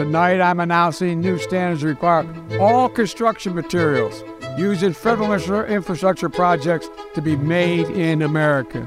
[0.00, 2.24] Tonight, I'm announcing new standards require
[2.58, 4.24] all construction materials
[4.56, 8.80] used in federal infrastructure projects to be made in America.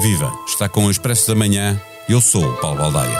[0.00, 0.32] Viva!
[0.48, 1.78] Está com o Expresso da Manhã.
[2.08, 3.18] Eu sou o Paulo Baldaia.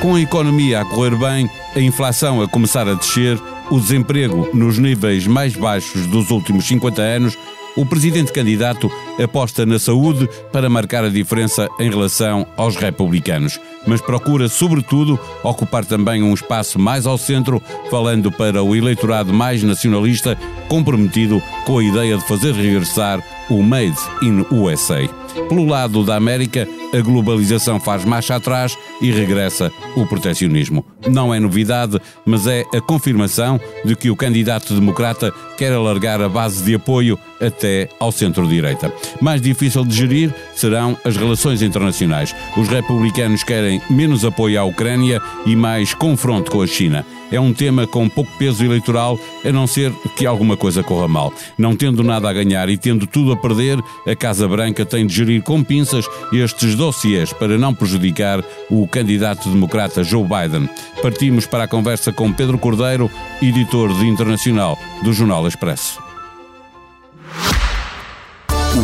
[0.00, 3.42] Com a economia a correr bem, a inflação a começar a descer,
[3.72, 7.36] o desemprego nos níveis mais baixos dos últimos 50 anos
[7.78, 8.90] o presidente candidato
[9.22, 15.84] aposta na saúde para marcar a diferença em relação aos republicanos, mas procura, sobretudo, ocupar
[15.84, 20.36] também um espaço mais ao centro, falando para o eleitorado mais nacionalista,
[20.68, 25.08] comprometido com a ideia de fazer regressar o Made in USA.
[25.48, 30.84] Pelo lado da América, a globalização faz marcha atrás e regressa o protecionismo.
[31.06, 36.28] Não é novidade, mas é a confirmação de que o candidato democrata quer alargar a
[36.28, 38.92] base de apoio até ao centro-direita.
[39.20, 42.34] Mais difícil de gerir serão as relações internacionais.
[42.56, 47.52] Os republicanos querem menos apoio à Ucrânia e mais confronto com a China é um
[47.52, 51.32] tema com pouco peso eleitoral, a não ser que alguma coisa corra mal.
[51.56, 55.14] Não tendo nada a ganhar e tendo tudo a perder, a Casa Branca tem de
[55.14, 60.68] gerir com pinças estes dossiês para não prejudicar o candidato democrata Joe Biden.
[61.02, 63.10] Partimos para a conversa com Pedro Cordeiro,
[63.42, 66.07] editor de internacional do Jornal Expresso.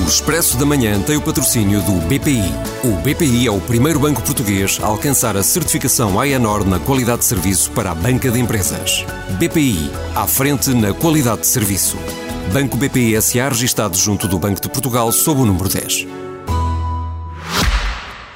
[0.04, 2.42] O Expresso da Manhã tem o patrocínio do BPI.
[2.84, 7.24] O BPI é o primeiro banco português a alcançar a certificação AENOR na qualidade de
[7.24, 9.06] serviço para a banca de empresas.
[9.38, 11.96] BPI, à frente na qualidade de serviço.
[12.52, 16.06] Banco BPI SA registado junto do Banco de Portugal sob o número 10.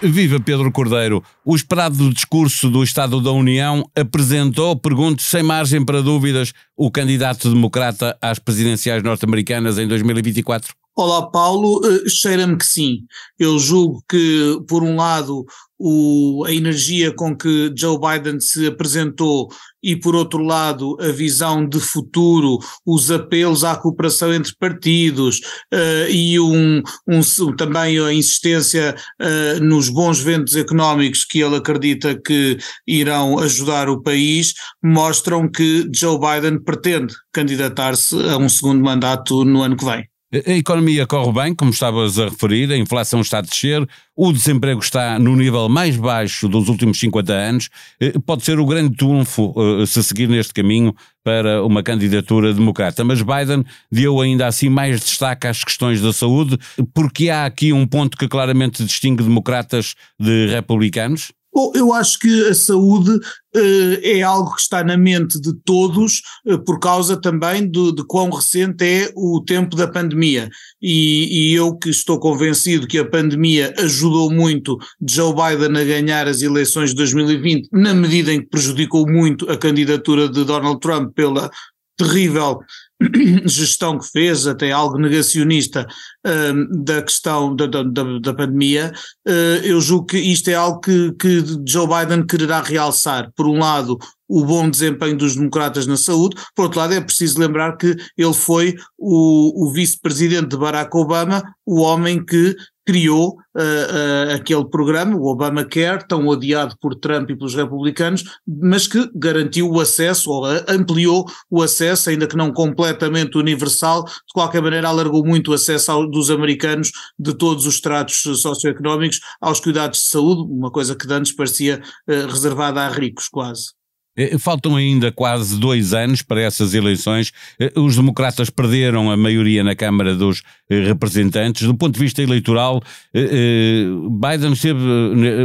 [0.01, 1.23] Viva Pedro Cordeiro!
[1.45, 7.53] O esperado discurso do Estado da União apresentou, pergunto sem margem para dúvidas, o candidato
[7.53, 10.73] democrata às presidenciais norte-americanas em 2024?
[11.01, 11.79] Olá, Paulo.
[11.79, 13.07] Uh, Cheira-me que sim.
[13.39, 15.47] Eu julgo que, por um lado,
[15.79, 19.49] o, a energia com que Joe Biden se apresentou
[19.81, 25.39] e, por outro lado, a visão de futuro, os apelos à cooperação entre partidos
[25.73, 32.21] uh, e um, um, também a insistência uh, nos bons ventos económicos que ele acredita
[32.21, 39.45] que irão ajudar o país, mostram que Joe Biden pretende candidatar-se a um segundo mandato
[39.45, 40.05] no ano que vem.
[40.31, 44.79] A economia corre bem, como estavas a referir, a inflação está a descer, o desemprego
[44.79, 47.71] está no nível mais baixo dos últimos 50 anos.
[47.99, 50.95] Eh, pode ser o grande trunfo eh, se seguir neste caminho
[51.25, 53.03] para uma candidatura democrata.
[53.05, 56.59] Mas Biden deu ainda assim mais destaque às questões da saúde,
[56.93, 61.33] porque há aqui um ponto que claramente distingue democratas de republicanos?
[61.59, 66.23] Bom, eu acho que a saúde uh, é algo que está na mente de todos,
[66.47, 70.49] uh, por causa também de, de, quão recente é o tempo da pandemia.
[70.81, 76.29] E, e, eu que estou convencido que a pandemia ajudou muito Joe Biden a ganhar
[76.29, 81.13] as eleições de 2020, na medida em que prejudicou muito a candidatura de Donald Trump
[81.13, 81.51] pela
[81.97, 82.61] terrível
[83.47, 85.87] gestão que fez, até algo negacionista
[86.27, 88.93] uh, da questão da, da, da pandemia,
[89.27, 93.31] uh, eu julgo que isto é algo que, que Joe Biden quererá realçar.
[93.37, 93.99] Por um lado,
[94.29, 98.35] o bom desempenho dos democratas na saúde, por outro lado, é preciso lembrar que ele
[98.35, 102.55] foi o, o vice-presidente de Barack Obama, o homem que
[102.89, 108.87] criou uh, uh, aquele programa, o Obamacare, tão odiado por Trump e pelos republicanos, mas
[108.87, 114.63] que garantiu o acesso, ou ampliou o acesso, ainda que não completamente universal, de qualquer
[114.63, 119.99] maneira alargou muito o acesso ao, dos americanos de todos os tratos socioeconómicos aos cuidados
[119.99, 123.78] de saúde, uma coisa que antes parecia uh, reservada a ricos quase.
[124.19, 127.33] Eh, faltam ainda quase dois anos para essas eleições.
[127.61, 131.65] Eh, os democratas perderam a maioria na Câmara dos eh, Representantes.
[131.65, 132.83] Do ponto de vista eleitoral,
[133.15, 134.81] Biden teve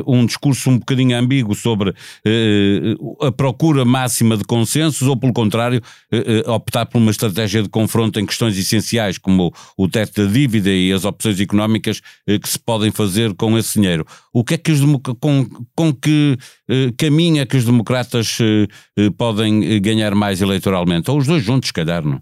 [0.08, 1.94] um discurso um bocadinho ambíguo sobre
[3.22, 5.82] a procura máxima de consensos ou, pelo contrário,
[6.46, 10.92] optar por uma estratégia de confronto em questões essenciais, como o teto da dívida e
[10.92, 14.06] as opções económicas que se podem fazer com esse dinheiro.
[14.34, 14.80] O que é que os
[15.19, 16.38] com, com que
[16.98, 18.62] caminho é que os democratas eh,
[19.18, 21.10] podem eh, ganhar mais eleitoralmente?
[21.10, 22.21] Ou os dois juntos, se calhar, não?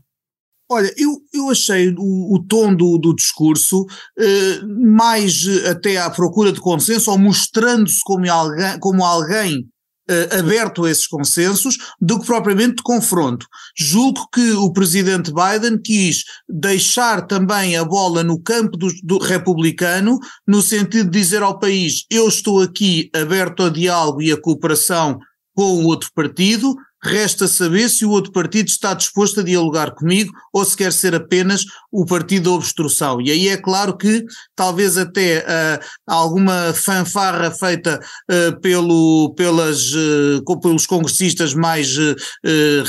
[0.70, 3.86] Olha, eu, eu achei o, o tom do, do discurso
[4.18, 9.68] eh, mais até à procura de consenso, ou mostrando-se como alguém, como alguém
[10.10, 13.46] eh, aberto a esses consensos, do que propriamente de confronto.
[13.78, 20.20] Julgo que o presidente Biden quis deixar também a bola no campo do, do republicano,
[20.48, 25.20] no sentido de dizer ao país: eu estou aqui aberto a diálogo e a cooperação
[25.56, 30.32] com o outro partido, resta saber se o outro partido está disposto a dialogar comigo
[30.54, 33.20] ou se quer ser apenas o partido da obstrução.
[33.20, 34.24] E aí é claro que
[34.56, 38.00] talvez até uh, alguma fanfarra feita
[38.30, 41.98] uh, pelo, pelas, uh, pelos congressistas mais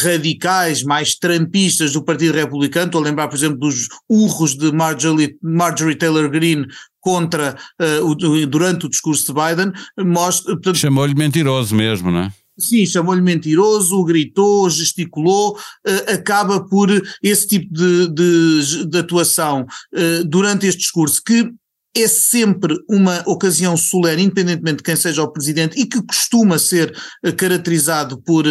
[0.03, 5.37] radicais, mais trampistas do Partido Republicano, estou a lembrar, por exemplo, dos urros de Marjorie,
[5.43, 6.67] Marjorie Taylor Greene
[7.01, 7.57] contra
[8.03, 8.15] o,
[8.47, 10.57] durante o discurso de Biden, mostra.
[10.75, 12.33] Chamou-lhe mentiroso mesmo, não é?
[12.59, 16.91] Sim, chamou-lhe mentiroso, gritou, gesticulou, uh, acaba por
[17.23, 19.63] esse tipo de, de, de atuação
[19.95, 21.51] uh, durante este discurso, que
[21.95, 26.95] é sempre uma ocasião solene, independentemente de quem seja o presidente, e que costuma ser
[27.25, 28.45] uh, caracterizado por,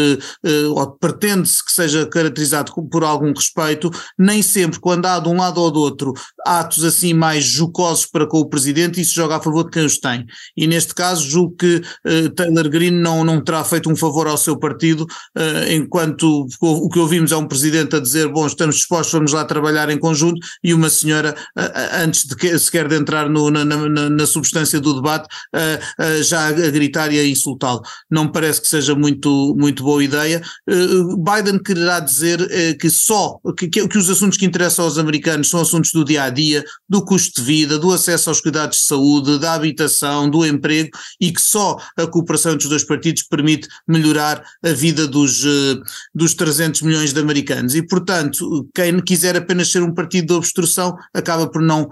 [0.76, 5.60] ou pretende-se que seja caracterizado por algum respeito, nem sempre, quando há de um lado
[5.60, 6.14] ou do outro
[6.46, 10.00] atos assim mais jocosos para com o presidente, isso joga a favor de quem os
[10.00, 10.26] tem.
[10.56, 14.38] E neste caso, julgo que uh, Taylor Green não, não terá feito um favor ao
[14.38, 15.06] seu partido,
[15.70, 19.46] enquanto o, o que ouvimos é um presidente a dizer: bom, estamos dispostos, vamos lá
[19.46, 21.36] trabalhar em conjunto, e uma senhora,
[21.94, 26.24] antes de que, sequer de entrar no, na, na, na, substância do debate, uh, uh,
[26.24, 27.82] já a gritar e a insultá-lo.
[28.10, 30.42] Não me parece que seja muito, muito boa ideia.
[30.70, 32.40] Uh, Biden quererá dizer
[32.78, 36.34] que só, que, que, os assuntos que interessam aos americanos são assuntos do dia a
[36.34, 40.90] dia, do custo de vida, do acesso aos cuidados de saúde, da habitação, do emprego
[41.20, 45.44] e que só a cooperação entre os dois partidos permite melhorar a vida dos,
[46.16, 47.76] dos 300 milhões de americanos.
[47.76, 51.90] E, portanto, quem quiser apenas ser um partido de obstrução acaba por não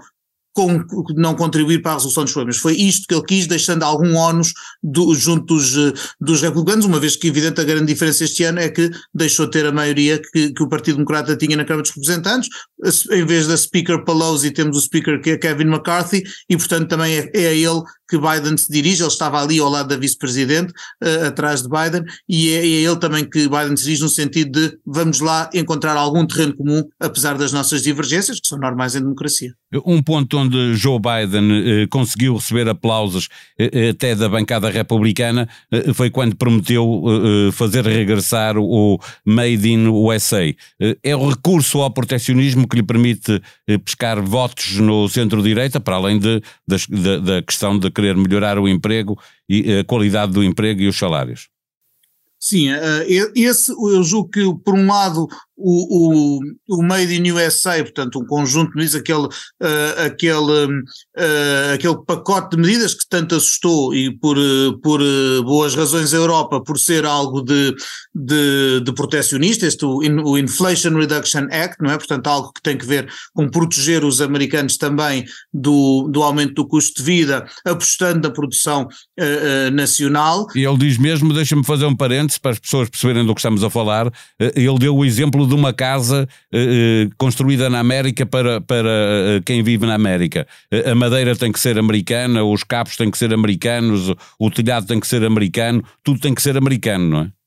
[0.52, 0.84] com,
[1.16, 2.58] não contribuir para a resolução dos problemas.
[2.58, 4.52] Foi isto que ele quis, deixando algum ónus
[4.82, 8.60] do, junto dos, eh, dos republicanos, uma vez que, evidente, a grande diferença este ano
[8.60, 11.82] é que deixou de ter a maioria que, que o Partido Democrata tinha na Câmara
[11.82, 12.48] dos Representantes,
[13.10, 17.16] em vez da Speaker Pelosi temos o Speaker que é Kevin McCarthy, e portanto também
[17.16, 20.72] é, é a ele que Biden se dirige, ele estava ali ao lado da vice-presidente,
[21.02, 24.50] uh, atrás de Biden, e é, é ele também que Biden se dirige no sentido
[24.50, 29.00] de vamos lá encontrar algum terreno comum, apesar das nossas divergências, que são normais em
[29.00, 29.54] democracia.
[29.86, 35.48] Um ponto onde Joe Biden eh, conseguiu receber aplausos eh até da bancada republicana
[35.94, 37.04] foi quando prometeu
[37.52, 40.52] fazer regressar o Made in USA.
[41.02, 43.40] é o recurso ao proteccionismo que lhe permite
[43.84, 49.18] pescar votos no centro-direita, para além de, da, da questão de querer melhorar o emprego
[49.48, 51.48] e a qualidade do emprego e os salários.
[52.38, 52.68] Sim,
[53.36, 55.28] esse eu julgo que, por um lado,
[55.62, 61.74] o, o, o Made in USA, portanto, um conjunto de medidas, aquele, uh, aquele, uh,
[61.74, 65.00] aquele pacote de medidas que tanto assustou e por, uh, por
[65.44, 67.74] boas razões a Europa, por ser algo de,
[68.14, 71.98] de, de protecionista, este, o, o Inflation Reduction Act, não é?
[71.98, 76.66] Portanto, algo que tem que ver com proteger os americanos também do, do aumento do
[76.66, 78.88] custo de vida, apostando na produção
[79.72, 80.46] nacional.
[80.54, 83.62] E ele diz mesmo, deixa-me fazer um parênteses para as pessoas perceberem do que estamos
[83.62, 88.88] a falar, ele deu o exemplo de uma casa uh, construída na América para, para
[88.88, 90.46] uh, quem vive na América.
[90.86, 94.98] a madeira tem que ser americana, os capos têm que ser americanos, o telhado tem
[94.98, 97.39] que ser americano, tudo tem que ser americano, não é?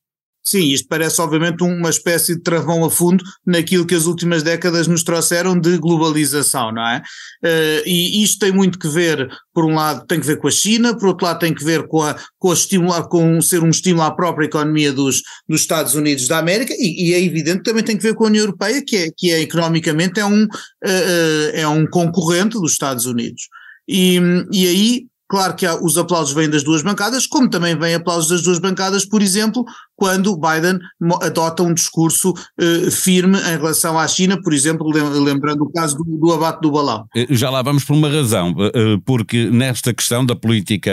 [0.46, 4.88] Sim, isto parece obviamente uma espécie de travão a fundo naquilo que as últimas décadas
[4.88, 7.02] nos trouxeram de globalização, não é?
[7.44, 10.52] Uh, e isto tem muito que ver, por um lado, tem que ver com a
[10.52, 13.70] China, por outro lado, tem que ver com, a, com, a estimular, com ser um
[13.70, 17.84] estímulo à própria economia dos, dos Estados Unidos da América, e, e, é evidente também
[17.84, 21.50] tem que ver com a União Europeia, que é, que é economicamente é um, uh,
[21.54, 23.44] é um concorrente dos Estados Unidos.
[23.88, 24.20] E,
[24.52, 28.30] e aí Claro que há, os aplausos vêm das duas bancadas, como também vêm aplausos
[28.30, 30.78] das duas bancadas, por exemplo, quando Biden
[31.24, 36.04] adota um discurso eh, firme em relação à China, por exemplo, lembrando o caso do,
[36.04, 37.08] do, abate do balão.
[37.16, 40.92] Eh, já lá vamos por uma razão, eh, porque nesta questão da política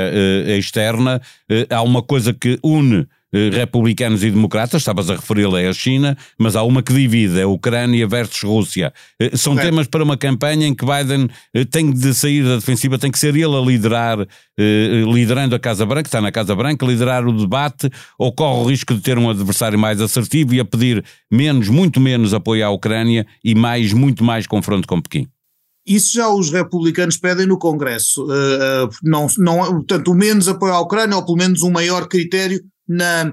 [0.57, 1.21] externa
[1.69, 6.17] há uma coisa que une eh, republicanos e democratas, estavas a referi-la é a China,
[6.39, 8.93] mas há uma que divide, é a Ucrânia versus Rússia.
[9.21, 9.63] Eh, são é.
[9.63, 13.19] temas para uma campanha em que Biden eh, tem de sair da defensiva, tem que
[13.19, 14.27] ser ele a liderar,
[14.59, 18.95] liderando a Casa Branca, está na Casa Branca, liderar o debate, ou corre o risco
[18.95, 23.27] de ter um adversário mais assertivo e a pedir menos, muito menos apoio à Ucrânia
[23.43, 25.27] e mais, muito mais confronto com Pequim.
[25.87, 28.25] Isso já os republicanos pedem no Congresso.
[28.25, 32.61] Uh, não, não, portanto, o menos apoio à Ucrânia, ou pelo menos um maior critério
[32.91, 33.33] na,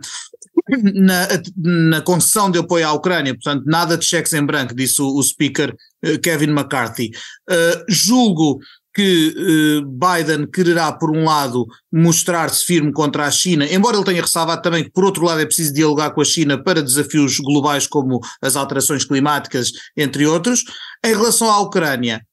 [0.93, 5.07] na, na, concessão de apoio à Ucrânia, portanto, nada de cheques em branco, disse o,
[5.15, 7.11] o speaker uh, Kevin McCarthy.
[7.49, 8.59] Uh, julgo
[8.93, 14.21] que uh, Biden quererá, por um lado, mostrar-se firme contra a China, embora ele tenha
[14.21, 17.87] ressalvado também que, por outro lado, é preciso dialogar com a China para desafios globais
[17.87, 20.63] como as alterações climáticas, entre outros.
[21.05, 22.25] Em relação à Ucrânia,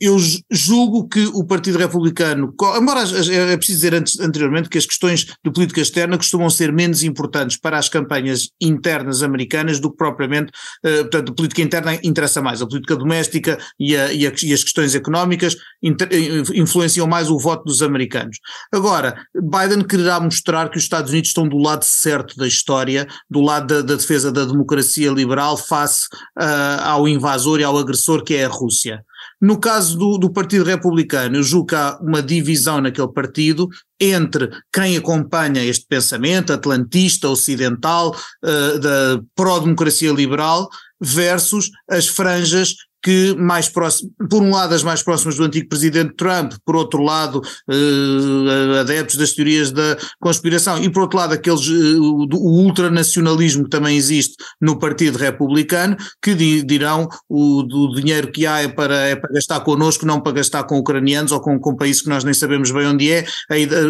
[0.00, 0.16] eu
[0.50, 5.52] julgo que o Partido Republicano, embora é preciso dizer antes, anteriormente que as questões de
[5.52, 10.52] política externa costumam ser menos importantes para as campanhas internas americanas do que propriamente,
[10.84, 14.52] uh, portanto, a política interna interessa mais, a política doméstica e, a, e, a, e
[14.52, 16.08] as questões económicas inter,
[16.54, 18.38] influenciam mais o voto dos americanos.
[18.72, 23.40] Agora, Biden quererá mostrar que os Estados Unidos estão do lado certo da história, do
[23.40, 26.06] lado da, da defesa da democracia liberal face
[26.38, 29.04] uh, ao invasor e ao agressor que é a Rússia.
[29.40, 33.68] No caso do, do Partido Republicano, eu julgo que há uma divisão naquele partido
[33.98, 40.68] entre quem acompanha este pensamento atlantista, ocidental, uh, da pró-democracia liberal,
[41.00, 46.14] versus as franjas que mais próximo, por um lado as mais próximas do antigo presidente
[46.16, 51.66] Trump, por outro lado uh, adeptos das teorias da conspiração e por outro lado aqueles,
[51.66, 58.30] uh, o ultranacionalismo que também existe no Partido Republicano, que di, dirão o do dinheiro
[58.30, 61.58] que há é para, é para gastar connosco, não para gastar com ucranianos ou com,
[61.58, 63.24] com países que nós nem sabemos bem onde é,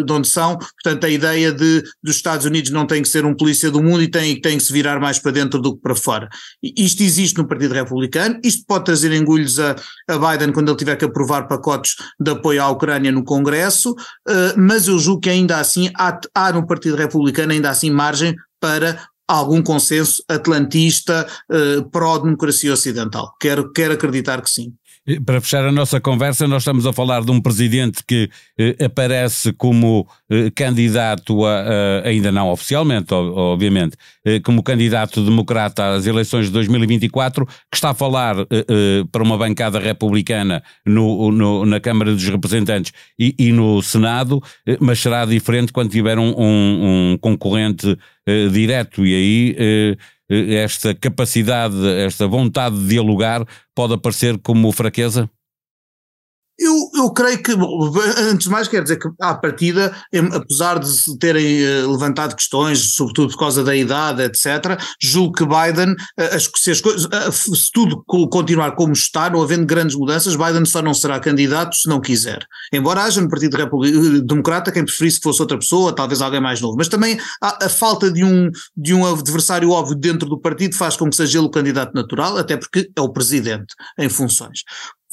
[0.05, 3.35] de onde são, portanto a ideia de dos Estados Unidos não tem que ser um
[3.35, 5.95] polícia do mundo e tem, tem que se virar mais para dentro do que para
[5.95, 6.29] fora.
[6.63, 9.77] Isto existe no Partido Republicano, isto pode trazer trazer engulhos a,
[10.09, 14.59] a, Biden quando ele tiver que aprovar pacotes de apoio à Ucrânia no Congresso, uh,
[14.59, 19.01] mas eu julgo que ainda assim há, há no Partido Republicano ainda assim margem para
[19.27, 23.33] algum consenso atlantista uh, pró-democracia ocidental.
[23.41, 24.75] Quero, quero acreditar que sim.
[25.25, 28.29] Para fechar a nossa conversa, nós estamos a falar de um presidente que
[28.59, 31.63] eh, aparece como eh, candidato, a,
[32.05, 37.91] a, ainda não oficialmente, obviamente, eh, como candidato democrata às eleições de 2024, que está
[37.91, 43.35] a falar eh, eh, para uma bancada republicana no, no, na Câmara dos Representantes e,
[43.39, 47.97] e no Senado, eh, mas será diferente quando tiver um, um, um concorrente
[48.53, 49.05] direto.
[49.05, 49.97] E aí
[50.31, 53.45] esta capacidade, esta vontade de dialogar
[53.75, 55.29] pode aparecer como fraqueza?
[56.61, 57.53] Eu, eu creio que,
[58.19, 59.97] antes de mais, quer dizer que, à partida,
[60.35, 65.47] apesar de se terem eh, levantado questões, sobretudo por causa da idade, etc., julgo que
[65.47, 70.37] Biden, eh, se, as coisas, eh, se tudo continuar como está, não havendo grandes mudanças,
[70.37, 72.45] Biden só não será candidato se não quiser.
[72.71, 73.57] Embora haja no Partido
[74.23, 77.69] Democrata quem preferisse que fosse outra pessoa, talvez alguém mais novo, mas também a, a
[77.71, 81.47] falta de um, de um adversário óbvio dentro do partido faz com que seja ele
[81.47, 84.61] o candidato natural, até porque é o presidente em funções.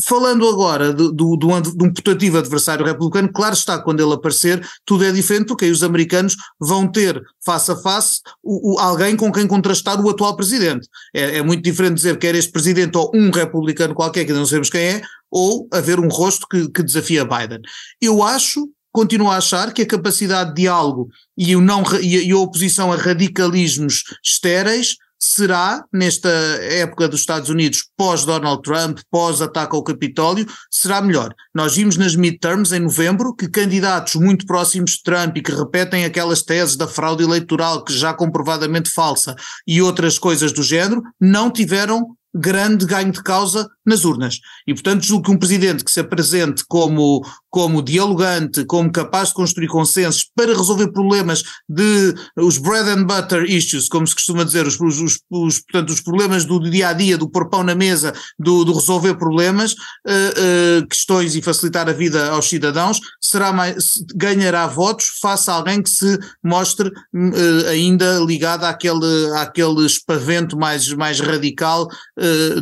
[0.04, 5.04] Falando agora do, do, de um putativo adversário republicano, claro está, quando ele aparecer, tudo
[5.04, 9.32] é diferente, porque aí os americanos vão ter face a face o, o, alguém com
[9.32, 10.88] quem contrastar o atual presidente.
[11.16, 14.40] É, é, muito diferente dizer que era este presidente ou um republicano qualquer, que ainda
[14.40, 15.02] não sabemos quem é,
[15.32, 17.62] ou haver um rosto que, que desafia Biden.
[18.00, 22.38] Eu acho continuo a achar que a capacidade de diálogo e, o não, e a
[22.38, 30.46] oposição a radicalismos estéreis será, nesta época dos Estados Unidos, pós-Donald Trump, pós-ataque ao Capitólio,
[30.72, 31.34] será melhor.
[31.54, 36.06] Nós vimos nas midterms, em novembro, que candidatos muito próximos de Trump e que repetem
[36.06, 41.52] aquelas teses da fraude eleitoral, que já comprovadamente falsa, e outras coisas do género, não
[41.52, 44.40] tiveram grande ganho de causa nas urnas.
[44.68, 49.36] E, portanto, julgo que um presidente que se apresente como, como dialogante, como capaz de
[49.36, 54.68] construir consensos para resolver problemas de os bread and butter issues, como se costuma dizer,
[54.68, 58.14] os, os, os portanto, os problemas do dia a dia, do pôr pão na mesa,
[58.38, 64.04] do, do resolver problemas, uh, uh, questões e facilitar a vida aos cidadãos, será mais,
[64.16, 70.92] ganhará votos face a alguém que se mostre uh, ainda ligado àquele, àquele espavento mais,
[70.94, 71.88] mais radical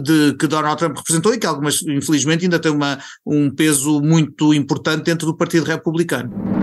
[0.03, 4.02] de que Donald Trump representa representou e que algumas, infelizmente, ainda tem uma, um peso
[4.02, 6.55] muito importante dentro do Partido Republicano.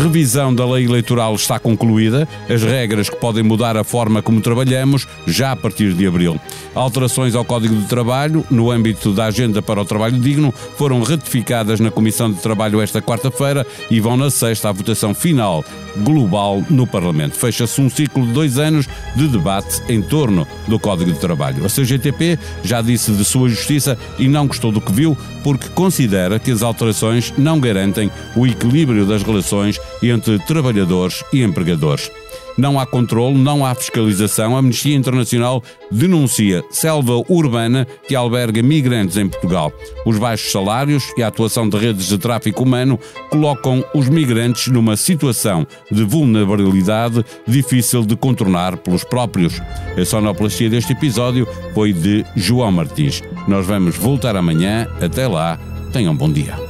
[0.00, 5.06] Revisão da lei eleitoral está concluída, as regras que podem mudar a forma como trabalhamos
[5.26, 6.40] já a partir de abril.
[6.74, 11.80] Alterações ao Código de Trabalho, no âmbito da Agenda para o Trabalho Digno, foram ratificadas
[11.80, 15.62] na Comissão de Trabalho esta quarta-feira e vão na sexta à votação final
[15.98, 17.36] global no Parlamento.
[17.36, 21.66] Fecha-se um ciclo de dois anos de debate em torno do Código de Trabalho.
[21.66, 26.38] A CGTP já disse de sua justiça e não gostou do que viu porque considera
[26.38, 32.10] que as alterações não garantem o equilíbrio das relações entre trabalhadores e empregadores.
[32.56, 34.54] Não há controle, não há fiscalização.
[34.54, 39.72] A Amnistia Internacional denuncia selva urbana que alberga migrantes em Portugal.
[40.04, 42.98] Os baixos salários e a atuação de redes de tráfico humano
[43.30, 49.60] colocam os migrantes numa situação de vulnerabilidade difícil de contornar pelos próprios.
[49.98, 53.22] A sonoplastia deste episódio foi de João Martins.
[53.48, 54.86] Nós vamos voltar amanhã.
[55.00, 55.58] Até lá,
[55.92, 56.69] tenham bom dia.